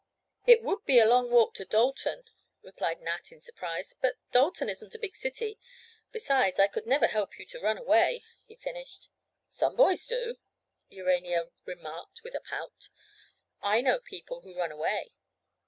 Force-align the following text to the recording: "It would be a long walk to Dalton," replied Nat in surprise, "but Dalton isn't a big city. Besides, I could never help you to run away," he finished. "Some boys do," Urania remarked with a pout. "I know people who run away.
"It 0.47 0.63
would 0.63 0.83
be 0.85 0.97
a 0.97 1.05
long 1.05 1.29
walk 1.29 1.53
to 1.53 1.63
Dalton," 1.63 2.23
replied 2.63 3.01
Nat 3.01 3.31
in 3.31 3.39
surprise, 3.39 3.93
"but 3.93 4.17
Dalton 4.31 4.67
isn't 4.67 4.95
a 4.95 4.97
big 4.97 5.15
city. 5.15 5.59
Besides, 6.11 6.59
I 6.59 6.65
could 6.69 6.87
never 6.87 7.05
help 7.05 7.37
you 7.37 7.45
to 7.45 7.59
run 7.59 7.77
away," 7.77 8.23
he 8.43 8.55
finished. 8.55 9.09
"Some 9.45 9.75
boys 9.75 10.07
do," 10.07 10.37
Urania 10.89 11.51
remarked 11.67 12.23
with 12.23 12.33
a 12.33 12.41
pout. 12.41 12.89
"I 13.61 13.79
know 13.81 13.99
people 13.99 14.41
who 14.41 14.57
run 14.57 14.71
away. 14.71 15.13